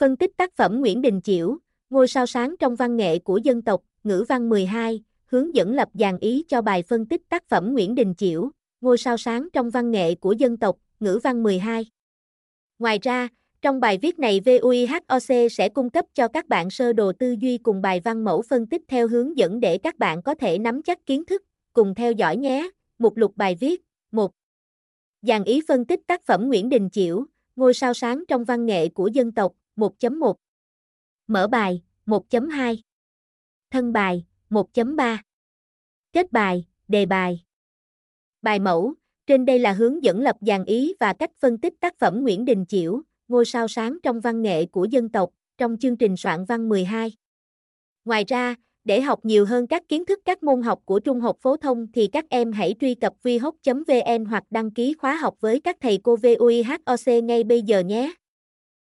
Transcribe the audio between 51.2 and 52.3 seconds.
học phổ thông thì các